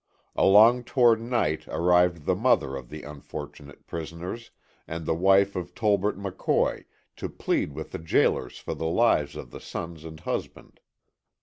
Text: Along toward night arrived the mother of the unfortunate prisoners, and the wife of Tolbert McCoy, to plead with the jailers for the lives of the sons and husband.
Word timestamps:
Along 0.35 0.83
toward 0.83 1.21
night 1.21 1.67
arrived 1.67 2.25
the 2.25 2.33
mother 2.33 2.75
of 2.75 2.89
the 2.89 3.03
unfortunate 3.03 3.85
prisoners, 3.85 4.49
and 4.87 5.05
the 5.05 5.13
wife 5.13 5.55
of 5.55 5.75
Tolbert 5.75 6.17
McCoy, 6.17 6.85
to 7.17 7.29
plead 7.29 7.73
with 7.73 7.91
the 7.91 7.99
jailers 7.99 8.57
for 8.57 8.73
the 8.73 8.87
lives 8.87 9.35
of 9.35 9.51
the 9.51 9.61
sons 9.61 10.03
and 10.03 10.19
husband. 10.19 10.79